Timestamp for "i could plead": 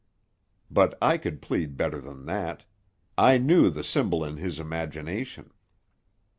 0.99-1.77